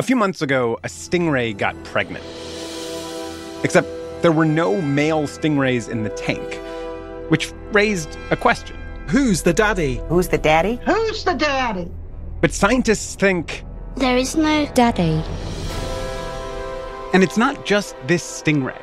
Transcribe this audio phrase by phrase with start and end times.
[0.00, 2.24] A few months ago, a stingray got pregnant.
[3.62, 3.86] Except
[4.22, 6.58] there were no male stingrays in the tank,
[7.30, 8.78] which raised a question.
[9.08, 10.00] Who's the daddy?
[10.08, 10.80] Who's the daddy?
[10.86, 11.90] Who's the daddy?
[12.40, 13.62] But scientists think
[13.96, 15.22] There is no daddy.
[17.12, 18.80] And it's not just this stingray.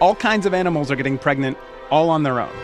[0.00, 1.58] All kinds of animals are getting pregnant
[1.90, 2.56] all on their own.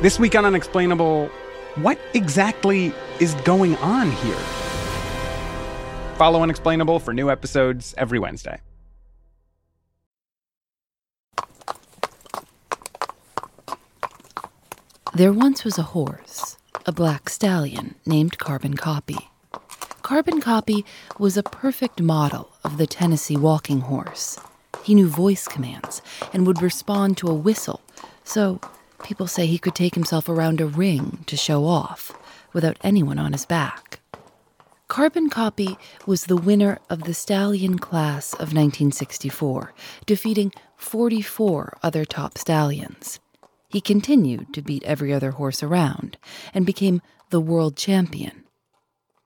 [0.00, 1.26] This week on Unexplainable,
[1.74, 4.59] what exactly is going on here?
[6.20, 8.60] Follow Unexplainable for new episodes every Wednesday.
[15.14, 19.30] There once was a horse, a black stallion named Carbon Copy.
[20.02, 20.84] Carbon Copy
[21.18, 24.38] was a perfect model of the Tennessee walking horse.
[24.84, 26.02] He knew voice commands
[26.34, 27.80] and would respond to a whistle,
[28.24, 28.60] so
[29.02, 32.12] people say he could take himself around a ring to show off
[32.52, 34.00] without anyone on his back.
[34.90, 39.72] Carbon Copy was the winner of the Stallion class of 1964,
[40.04, 43.20] defeating 44 other top stallions.
[43.68, 46.18] He continued to beat every other horse around
[46.52, 48.42] and became the world champion.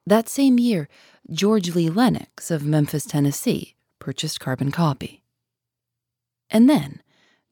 [0.07, 0.87] That same year,
[1.31, 5.23] George Lee Lennox of Memphis, Tennessee, purchased Carbon Copy.
[6.51, 7.01] And then,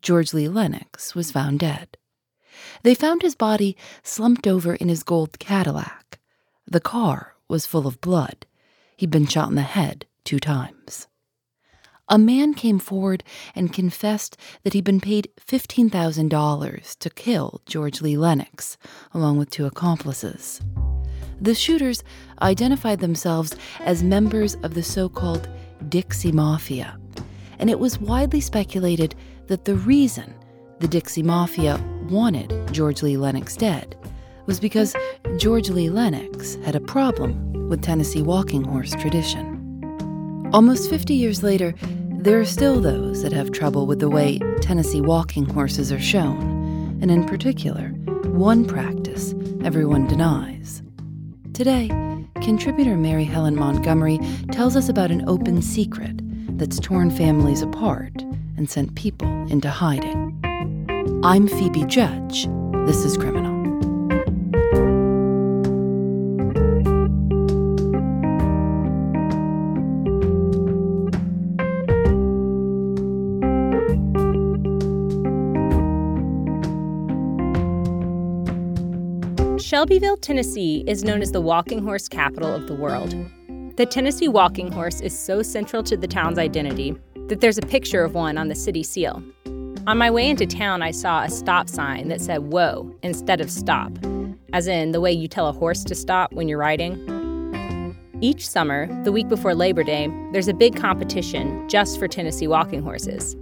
[0.02, 1.96] George Lee Lennox was found dead.
[2.82, 6.18] They found his body slumped over in his gold Cadillac.
[6.66, 8.46] The car was full of blood.
[8.96, 11.06] He'd been shot in the head two times.
[12.08, 13.22] A man came forward
[13.54, 18.78] and confessed that he'd been paid $15,000 to kill George Lee Lennox,
[19.12, 20.62] along with two accomplices.
[21.42, 22.02] The shooters
[22.40, 25.46] identified themselves as members of the so called
[25.90, 26.98] Dixie Mafia,
[27.58, 29.14] and it was widely speculated
[29.48, 30.34] that the reason
[30.80, 33.94] the Dixie Mafia wanted George Lee Lennox dead
[34.46, 34.94] was because
[35.38, 39.48] George Lee Lennox had a problem with Tennessee walking horse tradition.
[40.52, 41.74] Almost 50 years later,
[42.22, 46.98] there are still those that have trouble with the way Tennessee walking horses are shown,
[47.00, 47.88] and in particular,
[48.28, 50.82] one practice everyone denies.
[51.52, 51.88] Today,
[52.42, 54.18] contributor Mary Helen Montgomery
[54.50, 56.20] tells us about an open secret
[56.58, 58.22] that's torn families apart
[58.56, 60.38] and sent people into hiding.
[61.24, 62.46] I'm Phoebe Judge.
[62.86, 63.51] This is Criminal.
[79.82, 83.16] Shelbyville, Tennessee is known as the walking horse capital of the world.
[83.76, 86.94] The Tennessee walking horse is so central to the town's identity
[87.26, 89.20] that there's a picture of one on the city seal.
[89.88, 93.50] On my way into town, I saw a stop sign that said whoa instead of
[93.50, 93.90] stop,
[94.52, 96.96] as in the way you tell a horse to stop when you're riding.
[98.20, 102.84] Each summer, the week before Labor Day, there's a big competition just for Tennessee walking
[102.84, 103.34] horses.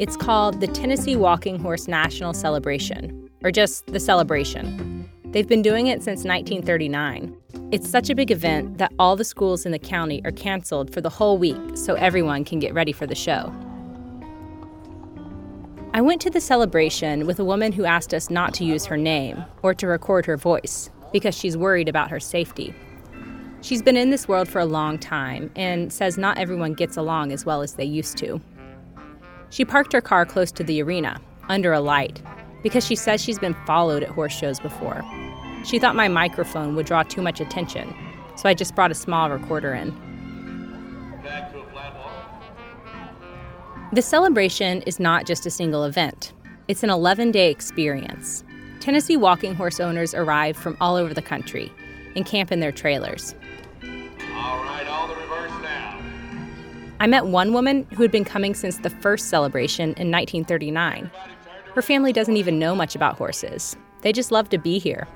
[0.00, 5.08] It's called the Tennessee Walking Horse National Celebration, or just the Celebration.
[5.34, 7.36] They've been doing it since 1939.
[7.72, 11.00] It's such a big event that all the schools in the county are canceled for
[11.00, 13.52] the whole week so everyone can get ready for the show.
[15.92, 18.96] I went to the celebration with a woman who asked us not to use her
[18.96, 22.72] name or to record her voice because she's worried about her safety.
[23.60, 27.32] She's been in this world for a long time and says not everyone gets along
[27.32, 28.40] as well as they used to.
[29.50, 32.22] She parked her car close to the arena, under a light,
[32.64, 35.04] because she says she's been followed at horse shows before.
[35.64, 37.94] She thought my microphone would draw too much attention,
[38.34, 39.94] so I just brought a small recorder in.
[43.92, 46.32] The celebration is not just a single event,
[46.66, 48.42] it's an 11 day experience.
[48.80, 51.72] Tennessee walking horse owners arrive from all over the country
[52.16, 53.34] and camp in their trailers.
[54.34, 55.98] All right, all the reverse now.
[57.00, 61.10] I met one woman who had been coming since the first celebration in 1939.
[61.74, 65.08] Her family doesn't even know much about horses, they just love to be here.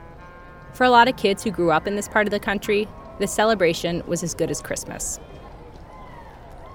[0.72, 2.88] For a lot of kids who grew up in this part of the country,
[3.20, 5.20] the celebration was as good as Christmas.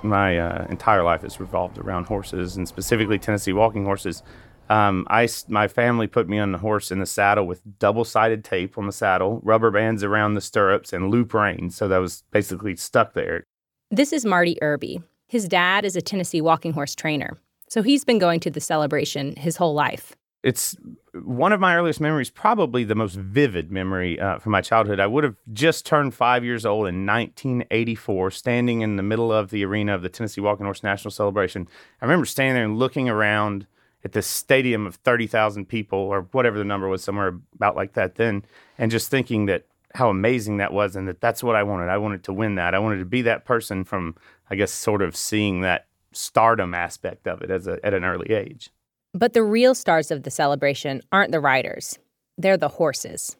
[0.02, 4.24] My uh, entire life has revolved around horses, and specifically Tennessee walking horses.
[4.70, 8.78] Um, I, my family put me on the horse in the saddle with double-sided tape
[8.78, 12.78] on the saddle, rubber bands around the stirrups, and loop reins, so that was basically
[12.78, 13.44] stuck there.
[13.92, 15.02] This is Marty Irby.
[15.28, 17.38] His dad is a Tennessee walking horse trainer,
[17.74, 20.16] so he's been going to the celebration his whole life.
[20.44, 20.78] It's
[21.24, 25.00] one of my earliest memories, probably the most vivid memory uh, from my childhood.
[25.00, 29.50] I would have just turned five years old in 1984, standing in the middle of
[29.50, 31.68] the arena of the Tennessee Walking Horse National Celebration.
[32.00, 33.66] I remember standing there and looking around
[34.04, 38.16] at this stadium of 30,000 people, or whatever the number was, somewhere about like that
[38.16, 38.46] then,
[38.78, 39.66] and just thinking that
[39.96, 41.90] how amazing that was and that that's what I wanted.
[41.90, 42.76] I wanted to win that.
[42.76, 44.16] I wanted to be that person from,
[44.52, 48.32] I guess, sort of seeing that stardom aspect of it as a, at an early
[48.32, 48.70] age.
[49.14, 52.00] But the real stars of the celebration aren't the riders,
[52.38, 53.36] they're the horses.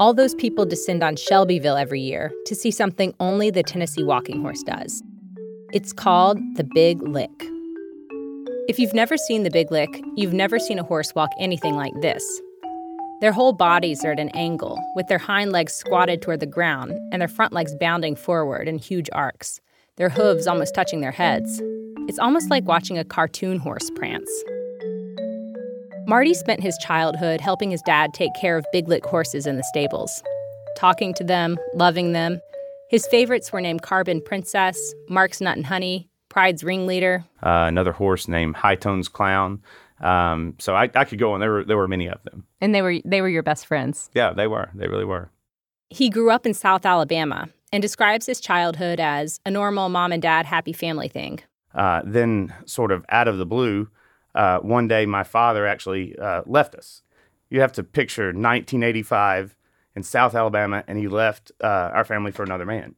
[0.00, 4.42] All those people descend on Shelbyville every year to see something only the Tennessee Walking
[4.42, 5.02] Horse does.
[5.72, 7.30] It's called the Big Lick.
[8.66, 11.92] If you've never seen the Big Lick, you've never seen a horse walk anything like
[12.00, 12.24] this.
[13.20, 16.92] Their whole bodies are at an angle, with their hind legs squatted toward the ground
[17.12, 19.60] and their front legs bounding forward in huge arcs,
[19.96, 21.60] their hooves almost touching their heads.
[22.08, 24.30] It's almost like watching a cartoon horse prance.
[26.06, 29.64] Marty spent his childhood helping his dad take care of big lick horses in the
[29.64, 30.22] stables,
[30.76, 32.40] talking to them, loving them.
[32.90, 34.76] His favorites were named Carbon Princess,
[35.08, 37.24] Mark's Nut and Honey, Pride's Ringleader.
[37.42, 39.62] Uh, another horse named High Tones Clown.
[40.00, 41.40] Um, so I, I could go on.
[41.40, 42.44] There were there were many of them.
[42.60, 44.10] And they were they were your best friends.
[44.12, 44.70] Yeah, they were.
[44.74, 45.30] They really were.
[45.88, 50.22] He grew up in South Alabama and describes his childhood as a normal mom and
[50.22, 51.40] dad happy family thing.
[51.74, 53.88] Uh, then, sort of out of the blue,
[54.36, 57.02] uh, one day my father actually uh, left us.
[57.50, 59.56] You have to picture 1985
[59.96, 62.94] in South Alabama, and he left uh, our family for another man.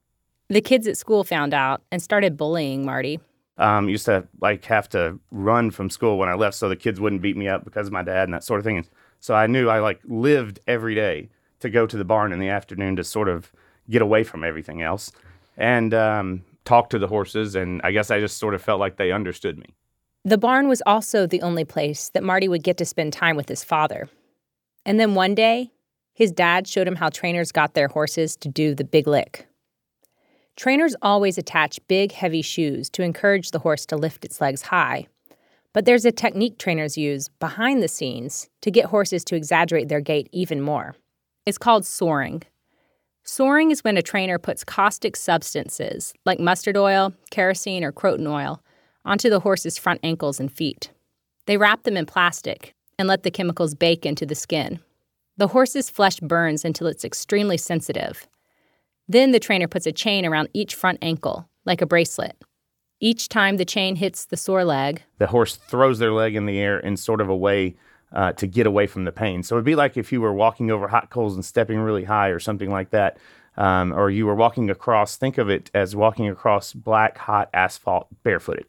[0.48, 3.18] The kids at school found out and started bullying Marty.
[3.56, 7.00] Um, used to like have to run from school when I left so the kids
[7.00, 8.86] wouldn't beat me up because of my dad and that sort of thing.
[9.20, 11.30] So I knew I like lived every day
[11.60, 13.50] to go to the barn in the afternoon to sort of
[13.88, 15.12] get away from everything else
[15.56, 17.54] and um, talk to the horses.
[17.54, 19.74] And I guess I just sort of felt like they understood me.
[20.24, 23.48] The barn was also the only place that Marty would get to spend time with
[23.48, 24.08] his father.
[24.84, 25.70] And then one day,
[26.14, 29.46] his dad showed him how trainers got their horses to do the big lick.
[30.56, 35.06] Trainers always attach big, heavy shoes to encourage the horse to lift its legs high.
[35.74, 40.00] But there's a technique trainers use behind the scenes to get horses to exaggerate their
[40.00, 40.96] gait even more.
[41.44, 42.42] It's called soring.
[43.28, 48.62] Soring is when a trainer puts caustic substances like mustard oil, kerosene, or croton oil
[49.04, 50.92] onto the horse's front ankles and feet.
[51.46, 54.78] They wrap them in plastic and let the chemicals bake into the skin.
[55.38, 58.28] The horse's flesh burns until it's extremely sensitive.
[59.08, 62.36] Then the trainer puts a chain around each front ankle, like a bracelet.
[63.00, 66.60] Each time the chain hits the sore leg, the horse throws their leg in the
[66.60, 67.74] air in sort of a way
[68.16, 69.44] uh, to get away from the pain.
[69.44, 72.28] So it'd be like if you were walking over hot coals and stepping really high
[72.28, 73.18] or something like that,
[73.56, 78.08] um, or you were walking across, think of it as walking across black, hot asphalt
[78.24, 78.66] barefooted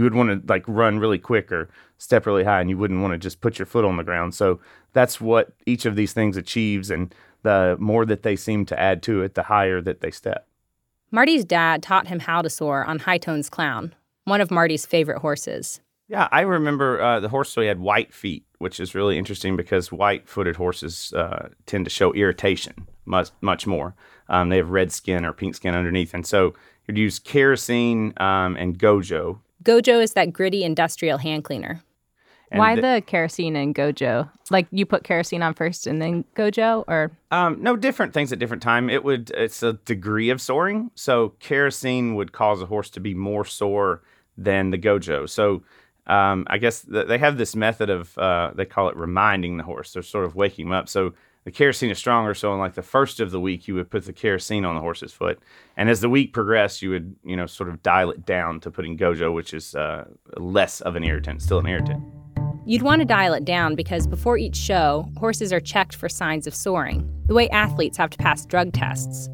[0.00, 1.68] you would want to like run really quick or
[1.98, 4.34] step really high and you wouldn't want to just put your foot on the ground.
[4.34, 4.58] So
[4.94, 9.02] that's what each of these things achieves and the more that they seem to add
[9.02, 10.46] to it, the higher that they step.
[11.10, 13.94] Marty's dad taught him how to sore on High Tones Clown,
[14.24, 15.80] one of Marty's favorite horses.
[16.10, 19.56] Yeah, I remember uh, the horse so he had white feet, which is really interesting
[19.56, 23.94] because white-footed horses uh, tend to show irritation much much more.
[24.28, 26.54] Um, they have red skin or pink skin underneath, and so
[26.88, 31.80] you'd use kerosene um, and gojo Gojo is that gritty industrial hand cleaner.
[32.50, 34.28] And Why the, the, kerosene and Gojo?
[34.50, 38.40] Like you put kerosene on first and then Gojo, or um, no different things at
[38.40, 38.90] different time.
[38.90, 40.90] It would it's a degree of soring.
[40.96, 44.02] So kerosene would cause a horse to be more sore
[44.36, 45.28] than the Gojo.
[45.28, 45.62] So
[46.06, 49.64] um, I guess th- they have this method of uh, they call it reminding the
[49.64, 49.92] horse.
[49.92, 50.88] They're sort of waking him up.
[50.88, 51.14] So
[51.44, 52.34] the kerosene is stronger.
[52.34, 54.80] So in like the first of the week, you would put the kerosene on the
[54.80, 55.38] horse's foot,
[55.76, 58.70] and as the week progressed, you would you know sort of dial it down to
[58.70, 60.04] putting gojo, which is uh,
[60.36, 62.02] less of an irritant, still an irritant.
[62.66, 66.46] You'd want to dial it down because before each show, horses are checked for signs
[66.46, 69.28] of soring, the way athletes have to pass drug tests.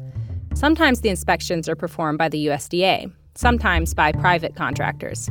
[0.53, 5.29] Sometimes the inspections are performed by the USDA, sometimes by private contractors.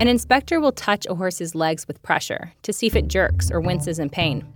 [0.00, 3.60] An inspector will touch a horse's legs with pressure to see if it jerks or
[3.60, 4.46] winces in pain.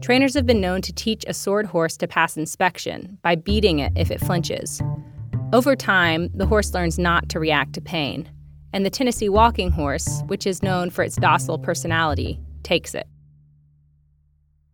[0.00, 3.92] Trainers have been known to teach a sored horse to pass inspection by beating it
[3.96, 4.80] if it flinches.
[5.52, 8.30] Over time, the horse learns not to react to pain,
[8.72, 13.06] and the Tennessee walking horse, which is known for its docile personality, takes it.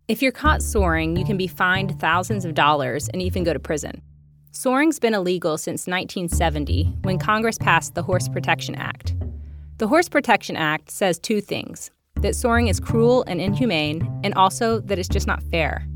[0.07, 3.59] If you're caught soring, you can be fined thousands of dollars and even go to
[3.59, 4.01] prison.
[4.53, 9.17] Soring's been illegal since 1970 when Congress passed the Horse Protection Act.
[9.79, 14.81] The Horse Protection Act says two things that soring is cruel and inhumane, and also
[14.81, 15.87] that it's just not fair.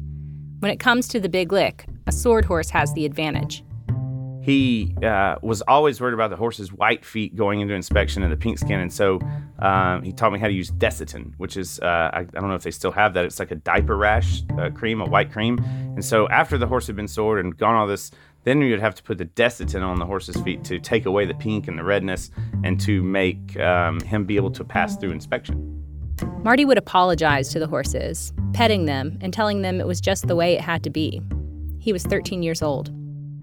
[0.61, 3.65] When it comes to the big lick, a sored horse has the advantage.
[4.41, 8.37] He uh, was always worried about the horse's white feet going into inspection and the
[8.37, 9.19] pink skin, and so
[9.59, 12.55] um, he taught me how to use Desitin, which is uh, I, I, don't know
[12.55, 13.25] if they still have that.
[13.25, 15.59] It's like a diaper rash uh, cream, a white cream.
[15.59, 18.13] And so after the horse had been sored and gone all this,
[18.45, 21.35] then you'd have to put the Desitin on the horse's feet to take away the
[21.35, 22.31] pink and the redness,
[22.65, 25.69] and to make um, him be able to pass through inspection.
[26.43, 30.37] Marty would apologize to the horses, petting them and telling them it was just the
[30.37, 31.23] way it had to be.
[31.79, 32.91] He was 13 years old.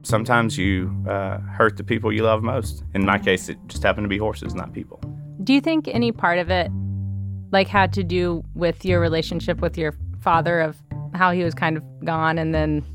[0.04, 2.84] Sometimes you uh, hurt the people you love most.
[2.94, 5.02] In my case, it just happened to be horses, not people.
[5.44, 6.72] Do you think any part of it
[7.52, 10.78] like had to do with your relationship with your father of
[11.14, 12.86] how he was kind of gone and then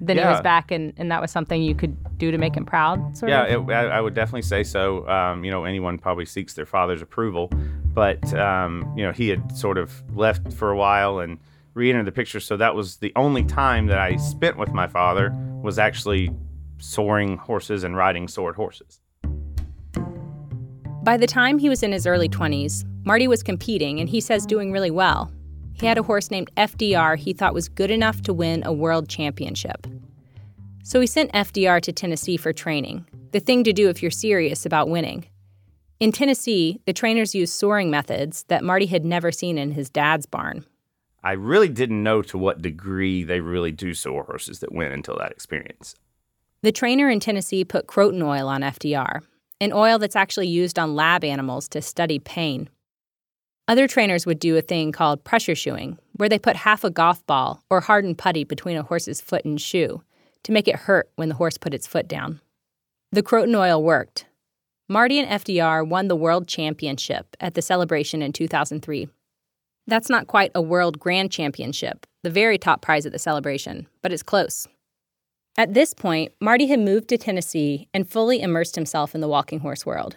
[0.00, 2.64] then he was back and, and that was something you could do to make him
[2.64, 5.06] proud sort Yeah, of it, I, I would definitely say so.
[5.08, 7.50] Um, you know, anyone probably seeks their father's approval,
[7.92, 11.38] but um, you know, he had sort of left for a while and
[11.74, 12.40] re-entered the picture.
[12.40, 16.30] So that was the only time that I spent with my father was actually
[16.78, 19.00] soring horses and riding sored horses.
[21.02, 24.44] By the time he was in his early 20s, Marty was competing and he says
[24.44, 25.32] doing really well.
[25.80, 29.08] He had a horse named FDR he thought was good enough to win a world
[29.08, 29.86] championship.
[30.82, 34.66] So he sent FDR to Tennessee for training, the thing to do if you're serious
[34.66, 35.24] about winning.
[35.98, 40.26] In Tennessee, the trainers used soring methods that Marty had never seen in his dad's
[40.26, 40.66] barn.
[41.22, 45.16] I really didn't know to what degree they really do sore horses that win until
[45.18, 45.94] that experience.
[46.62, 49.20] The trainer in Tennessee put croton oil on FDR,
[49.62, 52.68] an oil that's actually used on lab animals to study pain.
[53.70, 57.24] Other trainers would do a thing called pressure shoeing, where they put half a golf
[57.26, 60.02] ball or hardened putty between a horse's foot and shoe
[60.42, 62.40] to make it hurt when the horse put its foot down.
[63.12, 64.26] The croton oil worked.
[64.88, 69.08] Marty and FDR won the world championship at the celebration in 2003.
[69.86, 74.12] That's not quite a world grand championship, the very top prize at the celebration, but
[74.12, 74.66] it's close.
[75.56, 79.60] At this point, Marty had moved to Tennessee and fully immersed himself in the walking
[79.60, 80.16] horse world.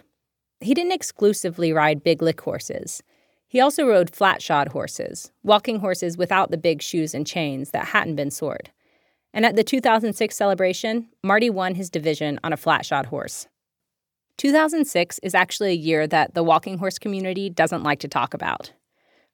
[0.58, 3.00] He didn't exclusively ride big lick horses.
[3.54, 7.86] He also rode flat shod horses, walking horses without the big shoes and chains that
[7.86, 8.70] hadn't been sored.
[9.32, 13.46] And at the 2006 celebration, Marty won his division on a flat shod horse.
[14.38, 18.72] 2006 is actually a year that the walking horse community doesn't like to talk about.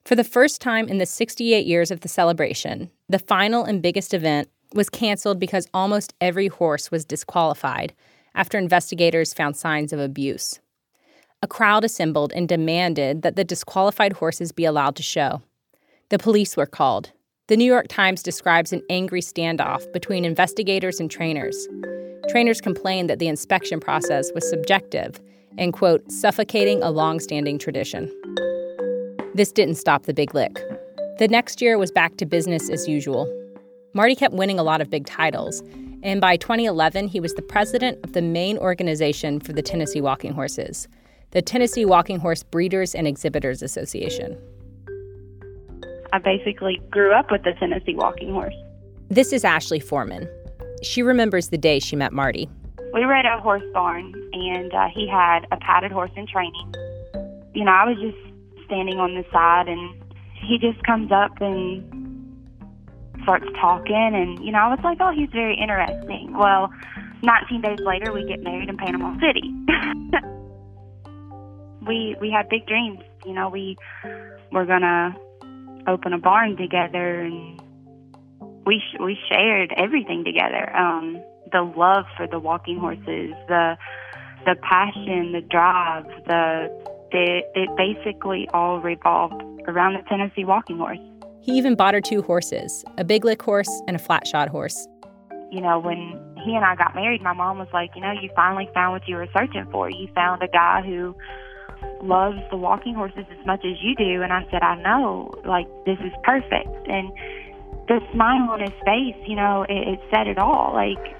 [0.05, 4.13] For the first time in the 68 years of the celebration, the final and biggest
[4.13, 7.91] event was canceled because almost every horse was disqualified
[8.35, 10.59] after investigators found signs of abuse.
[11.43, 15.41] A crowd assembled and demanded that the disqualified horses be allowed to show.
[16.09, 17.11] The police were called.
[17.47, 21.67] The New York Times describes an angry standoff between investigators and trainers.
[22.29, 25.19] Trainers complained that the inspection process was subjective
[25.57, 28.05] and, quote, suffocating a long-standing tradition.
[29.33, 30.61] This didn't stop the big lick.
[31.17, 33.27] The next year was back to business as usual.
[33.95, 35.63] Marty kept winning a lot of big titles,
[36.03, 40.33] and by 2011, he was the president of the main organization for the Tennessee Walking
[40.33, 40.87] Horses,
[41.31, 44.37] the Tennessee Walking Horse Breeders and Exhibitors Association.
[46.13, 48.53] I basically grew up with the Tennessee walking horse.
[49.09, 50.29] This is Ashley Foreman.
[50.83, 52.49] She remembers the day she met Marty.
[52.93, 56.73] We were at a horse barn, and uh, he had a padded horse in training.
[57.53, 58.17] You know, I was just
[58.65, 61.81] standing on the side, and he just comes up and
[63.23, 66.35] starts talking, and you know, I was like, oh, he's very interesting.
[66.37, 66.73] Well,
[67.23, 69.53] 19 days later, we get married in Panama City.
[71.85, 72.99] we we had big dreams.
[73.25, 73.77] You know, we
[74.51, 75.15] were gonna
[75.87, 77.61] open a barn together, and
[78.65, 80.75] we sh- we shared everything together.
[80.75, 81.21] Um,
[81.51, 83.77] the love for the walking horses, the
[84.45, 86.69] the passion, the drive, the
[87.11, 90.99] it, it basically all revolved around the Tennessee walking horse.
[91.41, 94.87] He even bought her two horses a big lick horse and a flat shod horse.
[95.51, 95.97] You know, when
[96.45, 99.07] he and I got married, my mom was like, you know, you finally found what
[99.07, 99.89] you were searching for.
[99.89, 101.15] You found a guy who
[102.03, 104.21] loves the walking horses as much as you do.
[104.21, 106.87] And I said, I know, like, this is perfect.
[106.87, 107.11] And
[107.87, 110.73] the smile on his face, you know, it, it said it all.
[110.73, 111.15] Like,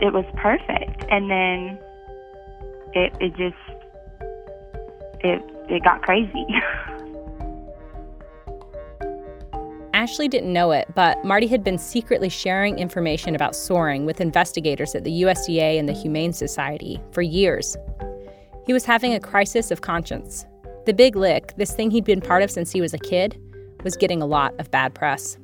[0.00, 1.04] it was perfect.
[1.10, 1.78] And then
[2.94, 3.56] it, it just,
[5.24, 6.46] it, it got crazy.
[9.94, 14.94] Ashley didn't know it, but Marty had been secretly sharing information about soring with investigators
[14.94, 17.76] at the USDA and the Humane Society for years.
[18.64, 20.46] He was having a crisis of conscience.
[20.86, 23.36] The Big Lick, this thing he'd been part of since he was a kid,
[23.82, 25.36] was getting a lot of bad press.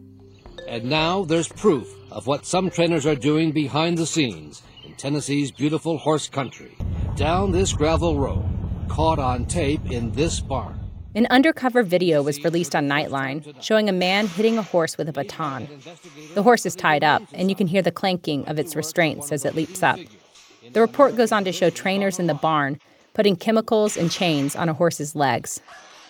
[0.69, 5.51] And now there's proof of what some trainers are doing behind the scenes in Tennessee's
[5.51, 6.77] beautiful horse country.
[7.17, 8.45] Down this gravel road,
[8.87, 10.79] caught on tape in this barn.
[11.17, 15.13] An undercover video was released on Nightline showing a man hitting a horse with a
[15.13, 15.69] baton.
[16.35, 19.45] The horse is tied up, and you can hear the clanking of its restraints as
[19.45, 19.99] it leaps up.
[20.73, 22.79] The report goes on to show trainers in the barn
[23.19, 25.61] putting chemicals and chains on a horse's legs.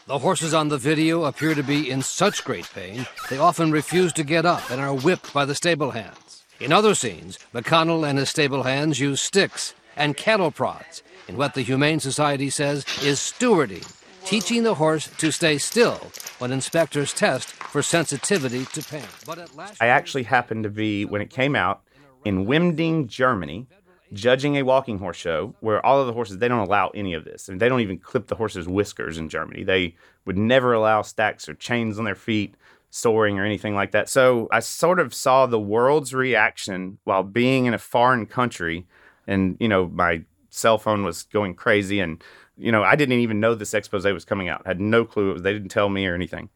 [0.08, 4.12] The horses on the video appear to be in such great pain, they often refuse
[4.12, 6.44] to get up and are whipped by the stable hands.
[6.60, 11.54] In other scenes, McConnell and his stable hands use sticks and cattle prods in what
[11.54, 13.90] the Humane Society says is stewarding,
[14.26, 19.08] teaching the horse to stay still when inspectors test for sensitivity to pain.
[19.24, 21.80] But at last I actually happened to be, when it came out,
[22.26, 23.66] in Wimding, Germany,
[24.12, 27.24] judging a walking horse show where all of the horses, they don't allow any of
[27.24, 27.48] this.
[27.48, 29.64] And they don't even clip the horses' whiskers in Germany.
[29.64, 32.54] They would never allow stacks or chains on their feet,
[32.90, 34.08] soring or anything like that.
[34.08, 38.86] So I sort of saw the world's reaction while being in a foreign country.
[39.26, 42.00] And, you know, my cell phone was going crazy.
[42.00, 42.22] And,
[42.56, 44.62] you know, I didn't even know this expose was coming out.
[44.64, 45.32] I had no clue.
[45.32, 46.48] Was, they didn't tell me or anything.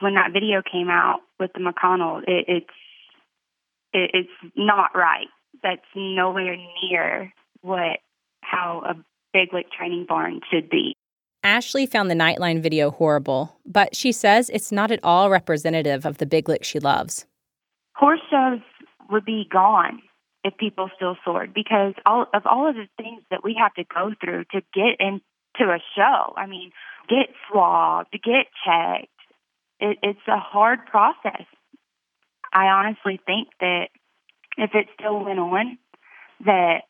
[0.00, 2.70] When that video came out with the McConnell, it, it's
[3.92, 5.28] it, it's not right.
[5.62, 7.98] That's nowhere near what
[8.42, 8.94] how a
[9.32, 10.96] big lick training barn should be.
[11.42, 16.18] Ashley found the Nightline video horrible, but she says it's not at all representative of
[16.18, 17.24] the big lick she loves.
[17.94, 18.60] Horse shows
[19.10, 20.00] would be gone
[20.44, 23.84] if people still sored because all of all of the things that we have to
[23.94, 26.34] go through to get into a show.
[26.36, 26.72] I mean,
[27.08, 29.08] get swabbed, get checked.
[29.80, 31.46] It, it's a hard process.
[32.52, 33.88] I honestly think that
[34.56, 35.78] if it still went on,
[36.44, 36.82] that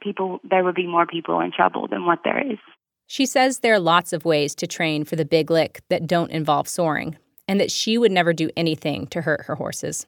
[0.00, 2.58] people there would be more people in trouble than what there is.
[3.06, 6.30] She says there are lots of ways to train for the big lick that don't
[6.30, 7.16] involve soring,
[7.48, 10.06] and that she would never do anything to hurt her horses.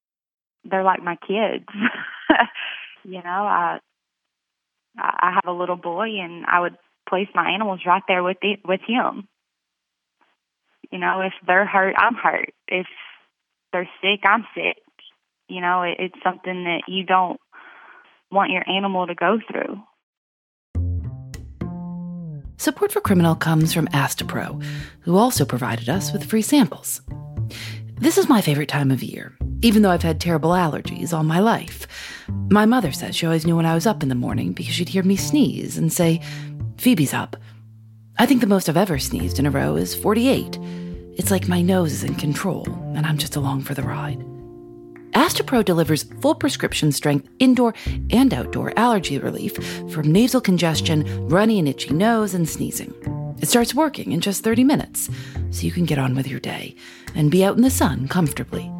[0.64, 1.64] They're like my kids.
[3.04, 3.78] you know, I
[4.98, 6.76] I have a little boy, and I would
[7.08, 9.28] place my animals right there with the, with him.
[10.90, 12.52] You know, if they're hurt, I'm hurt.
[12.68, 12.86] If
[13.72, 14.81] they're sick, I'm sick.
[15.52, 17.38] You know, it, it's something that you don't
[18.30, 19.82] want your animal to go through.
[22.56, 24.64] Support for Criminal comes from Astepro,
[25.00, 27.02] who also provided us with free samples.
[27.96, 31.40] This is my favorite time of year, even though I've had terrible allergies all my
[31.40, 31.86] life.
[32.50, 34.88] My mother says she always knew when I was up in the morning because she'd
[34.88, 36.22] hear me sneeze and say,
[36.78, 37.36] Phoebe's up.
[38.18, 40.58] I think the most I've ever sneezed in a row is 48.
[41.18, 44.24] It's like my nose is in control, and I'm just along for the ride.
[45.12, 47.74] Astepro delivers full prescription strength indoor
[48.10, 49.56] and outdoor allergy relief
[49.90, 52.94] from nasal congestion, runny and itchy nose, and sneezing.
[53.40, 55.10] It starts working in just 30 minutes,
[55.50, 56.76] so you can get on with your day
[57.14, 58.72] and be out in the sun comfortably.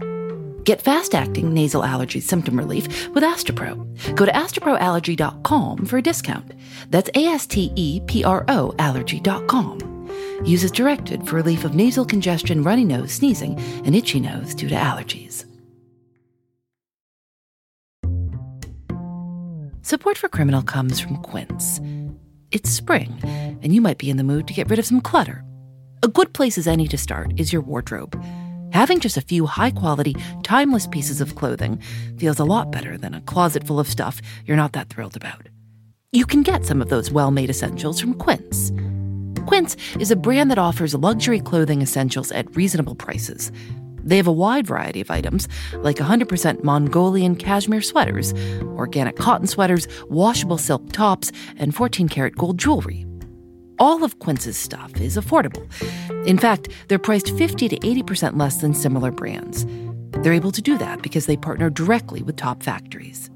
[0.65, 4.15] Get fast acting nasal allergy symptom relief with Astepro.
[4.15, 6.53] Go to asteproallergy.com for a discount.
[6.91, 10.09] That's A S T E P R O allergy.com.
[10.45, 14.69] Use as directed for relief of nasal congestion, runny nose, sneezing, and itchy nose due
[14.69, 15.45] to allergies.
[19.85, 21.81] Support for Criminal comes from Quince.
[22.53, 23.19] It's spring,
[23.63, 25.45] and you might be in the mood to get rid of some clutter.
[26.05, 28.17] A good place as any to start is your wardrobe.
[28.73, 30.15] Having just a few high quality,
[30.45, 31.83] timeless pieces of clothing
[32.17, 35.49] feels a lot better than a closet full of stuff you're not that thrilled about.
[36.13, 38.71] You can get some of those well made essentials from Quince.
[39.47, 43.51] Quince is a brand that offers luxury clothing essentials at reasonable prices.
[44.03, 48.35] They have a wide variety of items, like 100% Mongolian cashmere sweaters,
[48.77, 53.07] organic cotton sweaters, washable silk tops, and 14 karat gold jewelry.
[53.79, 55.67] All of Quince's stuff is affordable.
[56.27, 59.67] In fact, they're priced 50 to 80% less than similar brands.
[60.23, 63.29] They're able to do that because they partner directly with top factories.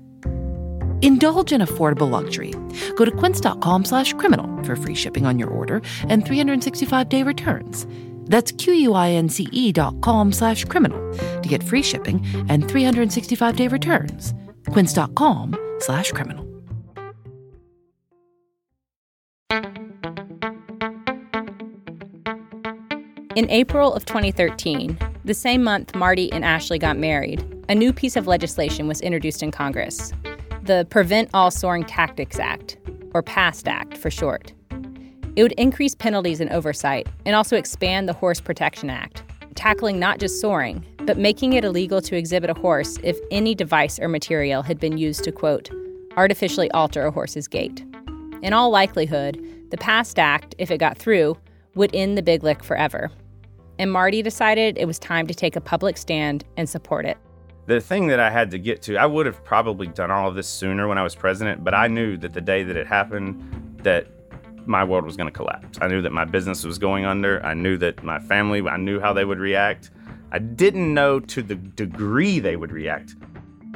[1.03, 2.53] Indulge in affordable luxury.
[2.97, 7.87] Go to quince.com slash criminal for free shipping on your order and 365-day returns.
[8.27, 14.35] That's Q-U-I-N-C-E dot com slash criminal to get free shipping and 365-day returns.
[14.71, 16.47] quince.com slash criminal.
[23.37, 28.17] In April of 2013, the same month Marty and Ashley got married, a new piece
[28.17, 30.12] of legislation was introduced in Congress
[30.62, 32.77] the Prevent All Soring Tactics Act,
[33.15, 34.53] or PAST Act for short.
[35.37, 39.22] It would increase penalties and oversight and also expand the Horse Protection Act,
[39.55, 43.99] tackling not just soring, but making it illegal to exhibit a horse if any device
[43.99, 45.70] or material had been used to, quote,
[46.16, 47.85] artificially alter a horse's gait.
[48.42, 49.38] In all likelihood,
[49.70, 51.37] the PAST Act, if it got through,
[51.75, 53.11] would end the Big Lick forever.
[53.79, 57.18] And Marty decided it was time to take a public stand and support it.
[57.66, 60.35] The thing that I had to get to, I would have probably done all of
[60.35, 63.79] this sooner when I was president, but I knew that the day that it happened,
[63.83, 64.07] that
[64.67, 65.79] my world was going to collapse.
[65.81, 67.45] I knew that my business was going under.
[67.45, 69.91] I knew that my family, I knew how they would react.
[70.33, 73.15] I didn't know to the degree they would react.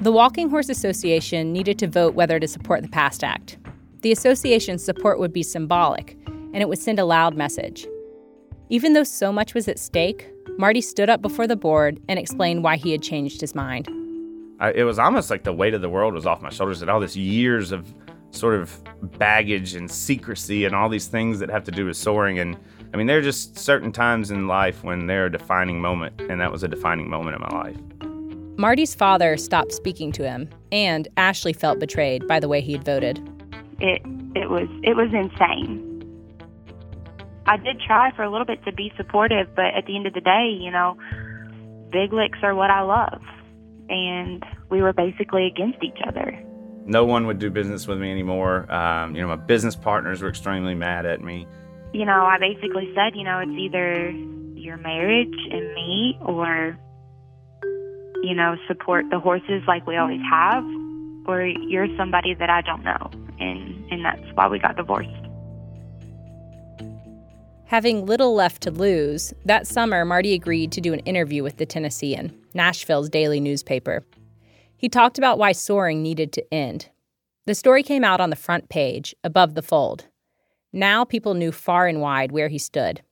[0.03, 3.59] The Walking Horse Association needed to vote whether to support the PAST Act.
[4.03, 7.87] The association's support would be symbolic, and it would send a loud message.
[8.71, 12.65] Even though so much was at stake, Marty stood up before the board and explained
[12.65, 13.89] why he had changed his mind.
[14.59, 16.81] I, it was almost like the weight of the world was off my shoulders.
[16.81, 17.93] That all this years of
[18.31, 18.83] sort of
[19.19, 22.39] baggage and secrecy and all these things that have to do with soring.
[22.39, 22.57] And
[22.93, 26.41] I mean, there are just certain times in life when they're a defining moment, and
[26.41, 27.77] that was a defining moment in my life.
[28.57, 32.85] Marty's father stopped speaking to him, and Ashley felt betrayed by the way he had
[32.85, 33.19] voted.
[33.81, 34.03] It
[34.35, 35.87] it was it was insane.
[37.47, 40.15] I did try for a little bit to be supportive, but at the end of
[40.15, 40.97] the day, you know,
[41.91, 43.23] big licks are what I love,
[43.89, 46.39] and we were basically against each other.
[46.91, 48.71] No one would do business with me anymore.
[48.71, 51.47] Um, you know, my business partners were extremely mad at me.
[51.93, 54.11] You know, I basically said, you know, it's either
[54.59, 56.77] your marriage and me, or
[58.25, 60.65] you know, support the horses like we always have,
[61.27, 65.09] or you're somebody that I don't know, and and that's why we got divorced.
[67.67, 71.67] Having little left to lose, that summer Marty agreed to do an interview with the
[71.67, 74.03] Tennessean, Nashville's daily newspaper.
[74.81, 76.89] He talked about why soring needed to end.
[77.45, 80.07] The story came out on the front page, above the fold.
[80.73, 83.03] Now people knew far and wide where he stood.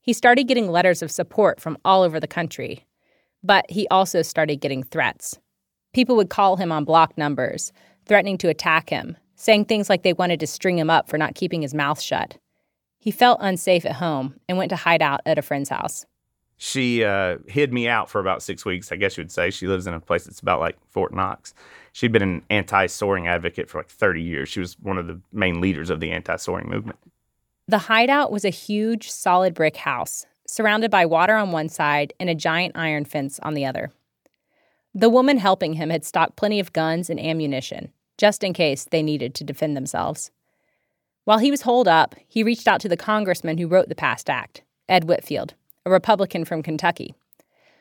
[0.00, 2.88] He started getting letters of support from all over the country,
[3.40, 5.38] but he also started getting threats.
[5.94, 7.72] People would call him on block numbers,
[8.04, 11.36] threatening to attack him, saying things like they wanted to string him up for not
[11.36, 12.36] keeping his mouth shut.
[12.98, 16.04] He felt unsafe at home and went to hide out at a friend's house.
[16.64, 19.50] She uh, hid me out for about six weeks, I guess you would say.
[19.50, 21.54] She lives in a place that's about like Fort Knox.
[21.92, 24.48] She'd been an anti soring advocate for like 30 years.
[24.48, 27.00] She was one of the main leaders of the anti soring movement.
[27.66, 32.30] The hideout was a huge, solid brick house, surrounded by water on one side and
[32.30, 33.90] a giant iron fence on the other.
[34.94, 39.02] The woman helping him had stocked plenty of guns and ammunition, just in case they
[39.02, 40.30] needed to defend themselves.
[41.24, 44.30] While he was holed up, he reached out to the congressman who wrote the PAST
[44.30, 47.14] Act, Ed Whitfield, a Republican from Kentucky.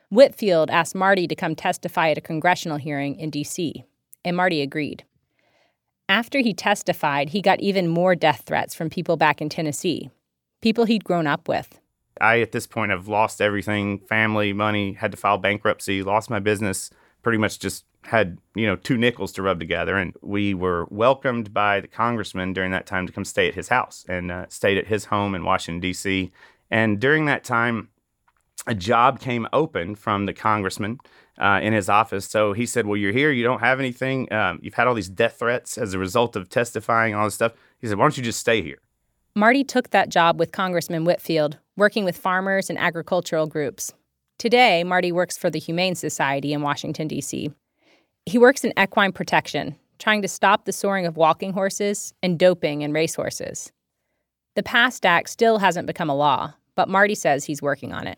[0.10, 3.86] Whitfield asked Marty to come testify at a congressional hearing in D.C.,
[4.26, 5.04] and Marty agreed.
[6.10, 10.10] After he testified, he got even more death threats from people back in Tennessee,
[10.62, 11.80] people he'd grown up with.
[12.20, 16.40] I, at this point, have lost everything family, money, had to file bankruptcy, lost my
[16.40, 16.92] business,
[17.24, 21.54] pretty much just had you know two nickels to rub together and we were welcomed
[21.54, 24.78] by the congressman during that time to come stay at his house and uh, stayed
[24.78, 26.32] at his home in washington d.c
[26.72, 27.90] and during that time
[28.68, 31.00] a job came open from the congressman
[31.40, 32.26] uh, in his office.
[32.26, 33.32] So he said well you're here.
[33.32, 34.32] You don't have anything.
[34.34, 37.54] Um, you've had all these death threats as a result of testifying all this stuff.
[37.80, 38.80] He said why don't you just stay here?
[39.36, 43.94] Marty took that job with congressman whitfield working with farmers and agricultural groups.
[44.38, 47.52] Today, Marty works for the Humane Society in Washington, D.C.
[48.26, 52.82] He works in equine protection, trying to stop the soring of walking horses and doping
[52.82, 53.72] in racehorses.
[54.56, 58.18] The PAST Act still hasn't become a law, but Marty says he's working on it.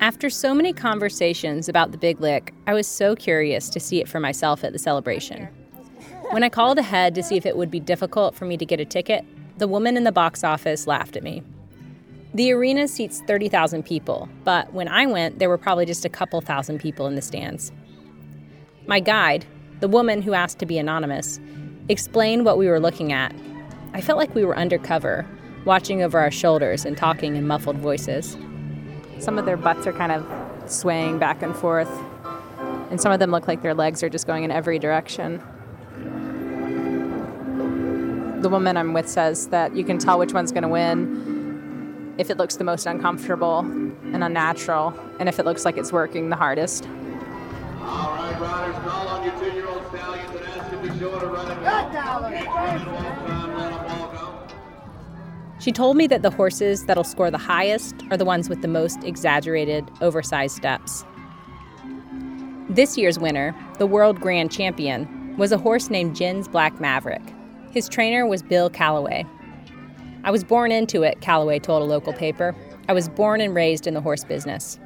[0.00, 4.08] After so many conversations about the Big Lick, I was so curious to see it
[4.08, 5.48] for myself at the celebration.
[6.30, 8.78] When I called ahead to see if it would be difficult for me to get
[8.78, 9.24] a ticket,
[9.58, 11.42] the woman in the box office laughed at me.
[12.34, 16.42] The arena seats 30,000 people, but when I went, there were probably just a couple
[16.42, 17.72] thousand people in the stands.
[18.86, 19.46] My guide,
[19.80, 21.40] the woman who asked to be anonymous,
[21.88, 23.34] explained what we were looking at.
[23.96, 25.24] I felt like we were undercover,
[25.64, 28.36] watching over our shoulders and talking in muffled voices.
[29.20, 31.88] Some of their butts are kind of swaying back and forth,
[32.90, 35.38] and some of them look like their legs are just going in every direction.
[38.42, 42.28] The woman I'm with says that you can tell which one's going to win if
[42.28, 46.36] it looks the most uncomfortable and unnatural, and if it looks like it's working the
[46.36, 46.86] hardest.
[47.80, 51.26] All right, riders, call on your two-year-old stallions and ask them to show it a
[51.28, 51.56] running
[55.66, 58.68] She told me that the horses that'll score the highest are the ones with the
[58.68, 61.04] most exaggerated, oversized steps.
[62.70, 67.34] This year's winner, the world grand champion, was a horse named Jens Black Maverick.
[67.72, 69.26] His trainer was Bill Calloway,
[70.22, 72.54] I was born into it, Calloway told a local paper.
[72.88, 74.78] I was born and raised in the horse business.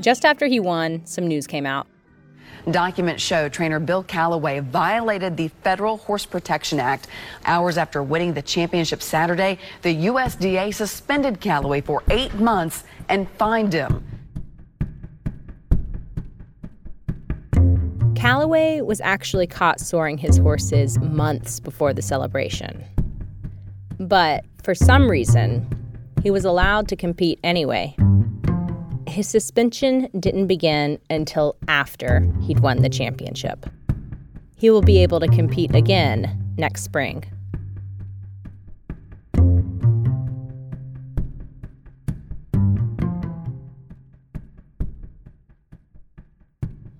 [0.00, 1.86] Just after he won, some news came out.
[2.70, 7.06] Documents show trainer Bill Calloway violated the Federal Horse Protection Act.
[7.44, 13.72] Hours after winning the championship Saturday, the USDA suspended Calloway for eight months and fined
[13.72, 14.04] him.
[18.16, 22.84] Calloway was actually caught soring his horses months before the celebration.
[24.00, 25.68] But for some reason,
[26.24, 27.94] he was allowed to compete anyway.
[29.16, 33.64] His suspension didn't begin until after he'd won the championship.
[34.58, 37.24] He will be able to compete again next spring.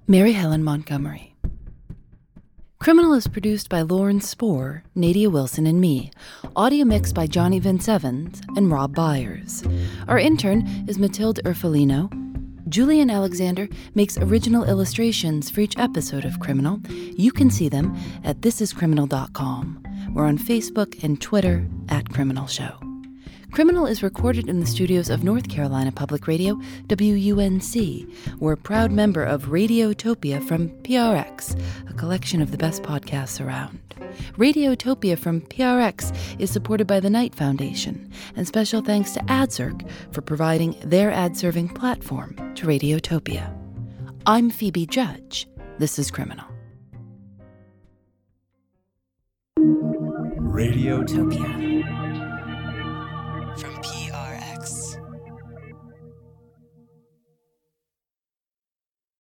[0.09, 1.36] Mary Helen Montgomery.
[2.79, 6.11] Criminal is produced by Lauren Spohr, Nadia Wilson, and me.
[6.55, 9.65] Audio mixed by Johnny Vince Evans and Rob Byers.
[10.07, 12.13] Our intern is Matilde Urfolino.
[12.69, 16.81] Julienne Alexander makes original illustrations for each episode of Criminal.
[16.89, 19.83] You can see them at thisiscriminal.com.
[20.13, 22.79] We're on Facebook and Twitter at Criminal Show.
[23.57, 28.07] Criminal is recorded in the studios of North Carolina Public Radio, WUNC.
[28.39, 33.81] We're a proud member of Radiotopia from PRX, a collection of the best podcasts around.
[34.37, 40.21] Radiotopia from PRX is supported by the Knight Foundation, and special thanks to AdZerk for
[40.21, 43.57] providing their ad serving platform to Radiotopia.
[44.27, 45.49] I'm Phoebe Judge.
[45.79, 46.45] This is Criminal.
[50.39, 51.96] Radiotopia.